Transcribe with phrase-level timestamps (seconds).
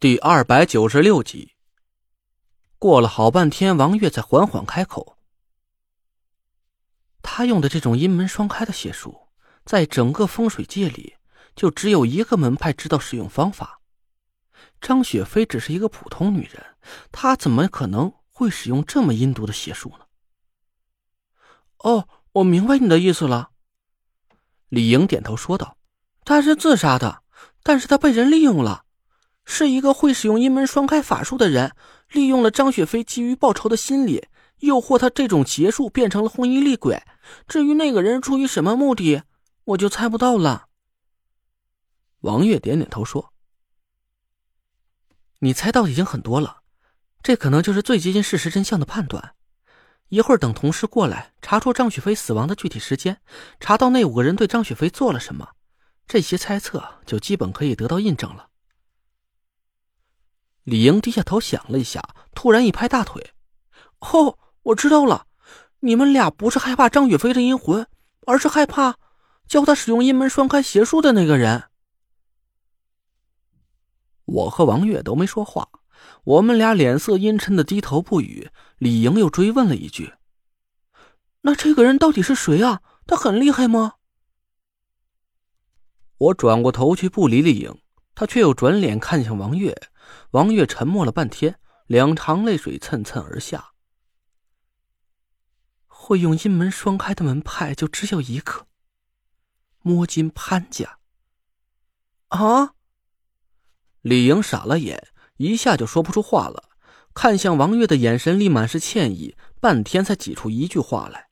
[0.00, 1.56] 第二百九十六集。
[2.78, 5.18] 过了好半天，王月才缓缓开口。
[7.20, 9.28] 他用的这种阴门双开的邪术，
[9.66, 11.16] 在整个风水界里，
[11.54, 13.82] 就只有一个门派知道使用方法。
[14.80, 16.64] 张雪飞只是一个普通女人，
[17.12, 20.06] 她怎么可能会使用这么阴毒的邪术呢？
[21.76, 23.50] 哦，我明白你的意思了。
[24.70, 25.76] 李莹点头说道
[26.24, 27.22] ：“他是自杀的，
[27.62, 28.86] 但是他被人利用了。”
[29.52, 31.72] 是一个会使用阴门双开法术的人，
[32.12, 34.28] 利用了张雪飞急于报仇的心理，
[34.60, 37.02] 诱惑他这种邪术变成了红衣厉鬼。
[37.48, 39.22] 至于那个人出于什么目的，
[39.64, 40.68] 我就猜不到了。
[42.20, 43.32] 王月点点头说
[45.40, 46.62] ：“你猜到已经很多了，
[47.20, 49.34] 这可能就是最接近事实真相的判断。
[50.10, 53.20] 一会儿等同事过来，查出张雪飞死亡的具体时间，
[53.58, 55.48] 查到那五个人对张雪飞做了什么，
[56.06, 58.46] 这些猜测就基本可以得到印证了。”
[60.70, 62.00] 李莹低下头想了一下，
[62.32, 63.32] 突然一拍大腿
[63.98, 65.26] ：“哦，我知道了，
[65.80, 67.88] 你们俩不是害怕张雪飞的阴魂，
[68.24, 68.96] 而是害怕
[69.48, 71.64] 教他使用阴门双开邪术的那个人。”
[74.26, 75.68] 我和王月都没说话，
[76.22, 78.48] 我们俩脸色阴沉的低头不语。
[78.78, 80.14] 李莹又追问了一句
[81.42, 82.80] ：“那这个人到底是谁啊？
[83.08, 83.94] 他很厉害吗？”
[86.16, 87.76] 我转过头去不理李莹，
[88.20, 89.74] 他却又转脸看向王月。
[90.32, 93.70] 王月沉默了半天，两行泪水蹭蹭而下。
[95.86, 98.66] 会用阴门双开的门派就只有一个，
[99.80, 100.98] 摸金潘家。
[102.28, 102.74] 啊！
[104.02, 106.68] 李莹傻了眼，一下就说不出话了，
[107.14, 111.30] 看向王月的眼神里满是歉意，半天才挤出一句话来：“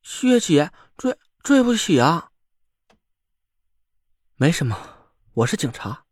[0.00, 2.30] 薛姐，对对不起啊。”
[4.36, 4.97] 没什么，
[5.38, 6.04] 我是警察。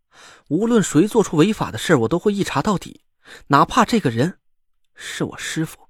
[0.48, 3.00] 无论谁做出违法的事我都会一查到底，
[3.48, 4.38] 哪怕这个人
[4.94, 5.88] 是我师傅。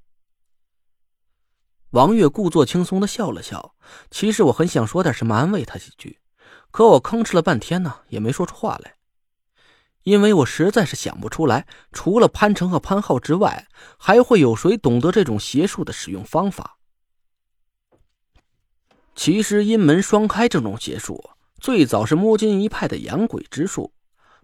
[1.90, 3.74] 王月故作轻松的笑了笑，
[4.10, 6.20] 其实我很想说点什么安慰他几句，
[6.70, 8.94] 可我吭哧了半天呢，也没说出话来，
[10.04, 16.78] 因为我实在是想不出来，除了潘成和潘浩之外，还会有谁懂得这种邪术的使用方法。
[19.14, 21.32] 其实阴门双开这种邪术，
[21.66, 23.92] 最早是摸金一派的养鬼之术。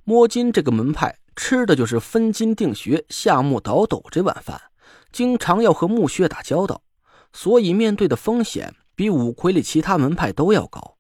[0.03, 4.61] 摸金这个门派吃的就是分金定穴、下墓倒斗这碗饭，
[5.13, 6.83] 经常要和墓穴打交道，
[7.33, 10.97] 所以面对的风险比五魁里其他门派都要高。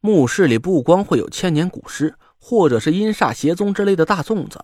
[0.00, 4.60] 墓室里不光会有千年古尸，或者是阴煞邪宗之类的大粽子，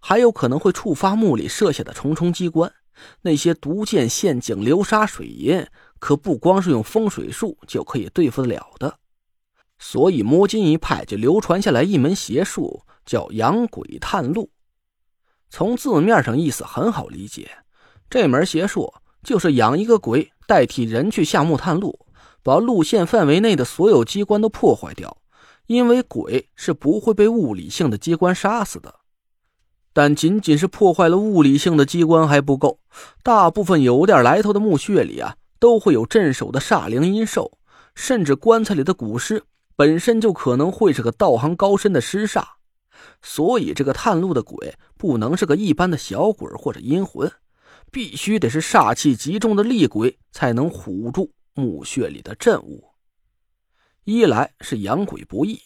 [0.00, 2.72] 还有可能会触发墓里设下的重重机关。
[3.20, 5.66] 那些毒箭、陷阱、流沙、水银，
[5.98, 8.98] 可不光是用风水术就可以对付得了的。
[9.78, 14.50] 所以，摸金一派就流传下来一门邪术，叫养鬼探路。
[15.50, 17.48] 从字面上意思很好理解，
[18.10, 22.06] 这门邪术就是养一个鬼代替人去下墓探路，
[22.42, 25.16] 把路线范围内的所有机关都破坏掉。
[25.66, 28.94] 因为鬼是不会被物理性的机关杀死的。
[29.92, 32.80] 但仅仅是破坏了物理性的机关还不够，
[33.22, 37.58] 大部分有点来头的墓穴里啊，都会有镇守的煞灵阴兽，
[37.94, 39.44] 甚至棺材里的古尸。
[39.78, 42.44] 本身就可能会是个道行高深的尸煞，
[43.22, 47.30] 所以这个探路的鬼不能是个一般的小鬼或者阴魂，
[47.92, 52.88] 必须得是煞气极重的厉鬼才能唬住墓穴里的镇物。
[54.02, 55.60] 一来是养鬼不易，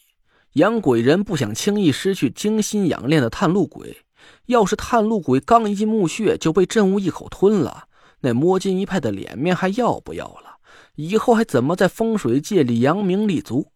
[0.56, 3.96] 养鬼人不想轻易失去精心养练的探路鬼，
[4.44, 7.84] 要是探路鬼刚一进墓穴就被镇物一口吞了，
[8.20, 10.58] 那摸金一派的脸面还要不要了？
[10.96, 13.71] 以后还怎么在风水界里扬名立足？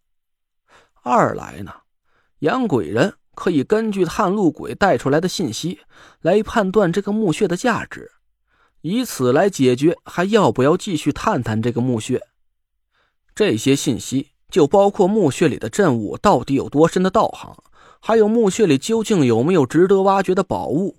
[1.07, 1.71] 二来呢，
[2.39, 5.79] 养鬼人可以根据探路鬼带出来的信息
[6.21, 8.11] 来判断这个墓穴的价值，
[8.81, 12.21] 以此来解决还要不要继续探探这个墓穴。
[13.33, 17.55] 这些信息就包括墓穴里的镇物到底有多深的道行，
[18.01, 20.97] 还有墓穴里究竟有没有值得挖掘的宝物。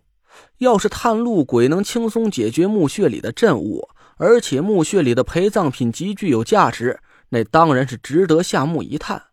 [0.59, 7.01] 要是探路鬼能轻松解决墓穴里的镇物，而且墓穴里的陪葬品极具有价值，
[7.31, 9.28] 那当然是值得下墓一探。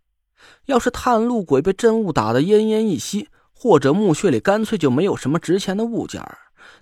[0.66, 6.22] 要是探路鬼被真物打得奄奄一息，或者墓穴里干脆就没有什么值钱的物件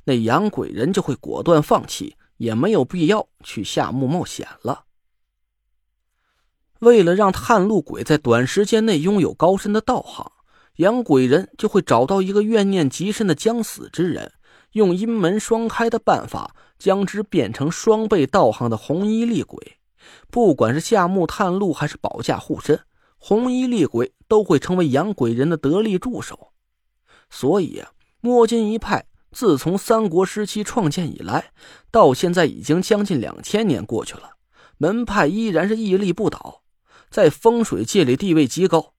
[0.06, 4.86] 那养鬼人就会果断放弃，也没有必要去下墓冒险了。
[6.80, 10.32] 为了让探路鬼在短时间内拥有高深的道行，
[10.78, 14.32] 养鬼人就会找到一个怨念极深的将死之人，
[14.74, 19.78] 用阴门双开的办法将之变成双倍道行的红衣厉鬼。
[20.30, 22.80] 不管是下墓探路，还是保驾护身。
[23.26, 26.52] 红衣厉鬼都会成为养鬼人的得力助手。
[27.30, 27.82] 所以，
[28.20, 31.54] 摸金一派自从三国时期创建以来，
[31.90, 34.32] 到现在已经将近两千年过去了，
[34.78, 36.64] 门派依然是屹立不倒，
[37.10, 38.94] 在风水界里地位极高。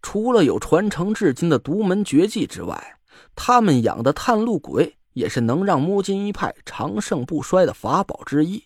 [0.00, 3.00] 除了有传承至今的独门绝技之外，
[3.34, 8.62] 他们养的探路鬼也是能让摸金一派长盛不衰的法宝之一。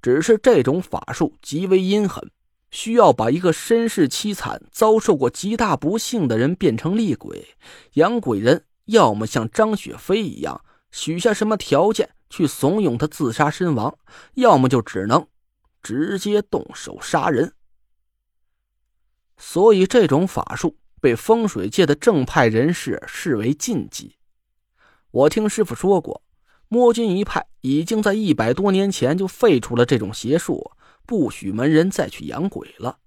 [0.00, 2.30] 只是这种法术极为阴狠，
[2.70, 7.56] 需要把一个身世凄惨、遭受过极大不幸的人变成厉鬼，
[7.94, 13.96] 养鬼人要么像张雪飞一样许下什么条件去怂恿他自杀身亡，
[14.34, 15.26] 要么就只能
[15.82, 17.52] 直接动手杀人。
[19.38, 24.16] 所以，这种法术被风水界的正派人士视为禁忌。
[25.10, 26.22] 我听师傅说过，
[26.68, 30.72] 摸金一派已经在一百多年前就废除了这种邪术，
[31.06, 32.98] 不许门人再去养鬼了。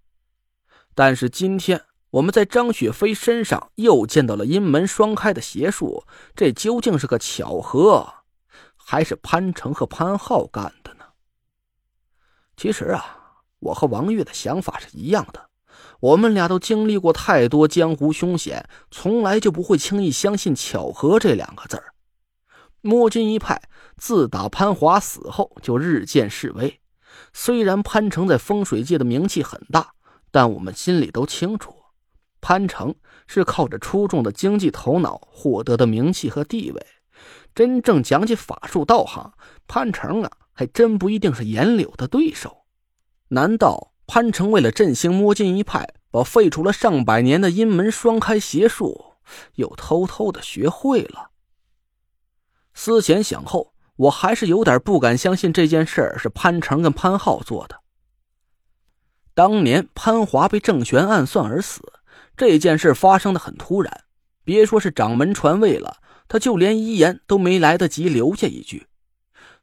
[0.96, 6.06] 但是今天我们在张雪飞身上又见到了阴门双开的邪术，
[6.36, 8.12] 这究竟是个巧合，
[8.75, 11.06] 还是潘成和潘浩干的呢？
[12.57, 15.50] 其实啊，我和王月的想法是一样的。
[16.01, 21.94] 我们俩都经历过太多江湖凶险，从来就不会轻易相信巧合这两个字儿。
[22.81, 23.62] 摸金一派
[23.98, 26.80] 自打潘华死后就日渐式微，
[27.34, 29.94] 虽然潘成在风水界的名气很大，
[30.31, 31.76] 但我们心里都清楚，
[32.42, 32.96] 潘成
[33.28, 36.86] 是靠着出众的经济头脑获得的名气和地位。
[37.54, 39.34] 真正讲起法术道行，
[39.68, 42.66] 潘成啊，还真不一定是颜柳的对手。
[43.30, 43.94] 难道？
[44.12, 49.14] 潘成为了振兴摸金一派，把废除了上百年的阴门双开邪术
[49.54, 51.30] 又偷偷的学会了。
[52.74, 57.81] 思前想后，我还是有点不敢相信这件事是潘成跟潘浩做的。
[59.34, 61.81] 当年潘华被郑玄暗算而死，
[62.38, 64.06] 这件事发生的很突然，
[64.46, 65.98] 别说是掌门传位了，
[66.30, 68.88] 他就连遗言都没来得及留下一句。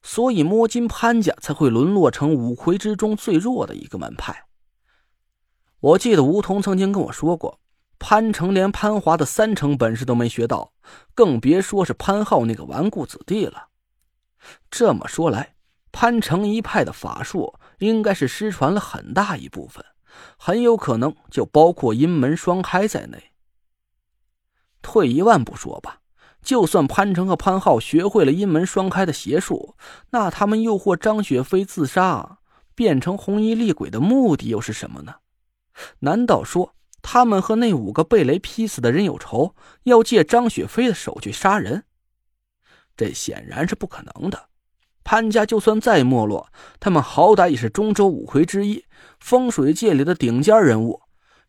[0.03, 4.45] 所以摸金潘家才会沦落成五魁之中最弱的一个门派。
[5.81, 7.59] 我记得吴桐曾经跟我说过，
[7.99, 10.75] 潘成连潘华的三成本事都没学到，
[11.15, 13.69] 更别说是潘浩那个纨绔子弟了。
[14.71, 15.55] 这么说来，
[15.93, 19.85] 潘成一派的法术应该是失传了很大一部分，
[20.37, 23.33] 很有可能就包括阴门双开在内。
[24.83, 26.01] 退一万步说吧。
[26.43, 29.75] 就算潘成和潘浩学会了阴门双开的邪术，
[30.11, 32.39] 那他们诱惑张雪飞自杀，
[32.73, 35.17] 变成红衣厉鬼的目的又是什么呢？
[35.99, 41.83] 难道说他们和那五个被雷劈死的人有仇，要借张雪飞的手去杀人？
[42.97, 44.49] 这显然是不可能的。
[45.05, 46.51] 潘家就算再没落，
[46.81, 48.85] 他们好歹也是中州五魁之一，
[49.21, 51.03] 风水界里的顶尖人物，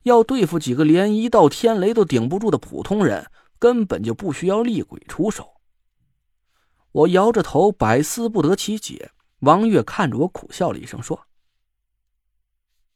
[0.03, 3.31] 要对付几个连一道天雷都顶不住的普通人。
[3.59, 5.55] 根本就不需要厉鬼出手。
[6.91, 9.09] 我摇着头，百思不得其解。
[9.39, 11.25] 王月看着我，苦笑了一声，说：“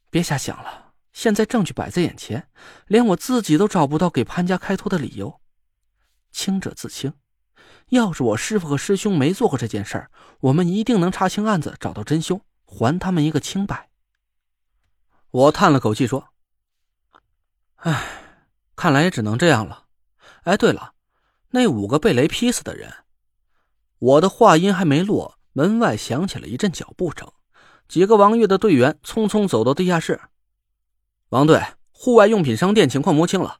[0.08, 2.46] 别瞎想了，现在证据摆在眼前，
[2.86, 5.40] 连我自己都找不到给潘家开脱的理由。
[6.30, 7.12] 清者自清，
[7.92, 10.10] 要是我师傅和师兄没做过这件事儿，
[10.40, 13.90] 我们一定能查清案子，找到真凶，还他们一个清白。”
[15.30, 16.28] 我叹了口气，说
[17.76, 18.02] ：“唉，
[18.74, 19.84] 看来也只能这样了。”
[20.44, 20.94] 哎，对了，
[21.50, 22.90] 那五个被雷劈死的人，
[23.98, 27.30] 我的话音还没落，门外响起了一阵脚步声，
[27.88, 30.18] 几个王月的队员匆匆走到地下室。
[31.28, 33.58] 王队，户外用品商店情况摸清了，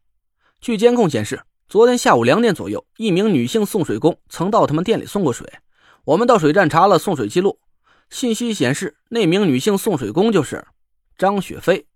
[0.58, 5.50] 据监控显示，昨天下午两点左右，一名女性送水工曾到他们店里送过水。
[6.04, 7.60] 我们到水站查了送水记录，
[8.10, 10.66] 信息显示，那名女性送水工就是
[11.16, 11.86] 张雪飞。